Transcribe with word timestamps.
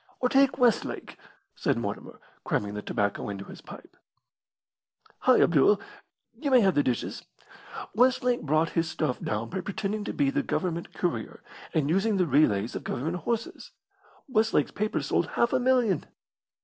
"Or 0.19 0.29
take 0.29 0.57
Westlake," 0.57 1.15
said 1.55 1.77
Mortimer, 1.77 2.19
cramming 2.43 2.73
the 2.73 2.81
tobacco 2.81 3.29
into 3.29 3.45
his 3.45 3.61
pipe. 3.61 3.95
"Hi, 5.19 5.39
Abdul, 5.39 5.79
you 6.39 6.49
may 6.49 6.61
have 6.61 6.73
the 6.73 6.81
dishes! 6.81 7.23
Westlake 7.93 8.41
brought 8.41 8.69
his 8.71 8.89
stuff 8.89 9.19
down 9.19 9.49
by 9.51 9.61
pretending 9.61 10.03
to 10.05 10.11
be 10.13 10.31
the 10.31 10.41
Government 10.41 10.91
courier, 10.95 11.43
and 11.71 11.87
using 11.87 12.17
the 12.17 12.25
relays 12.25 12.73
of 12.75 12.83
Government 12.83 13.17
horses. 13.17 13.73
Westlake's 14.27 14.71
paper 14.71 15.03
sold 15.03 15.27
half 15.27 15.53
a 15.53 15.59
million." 15.59 16.07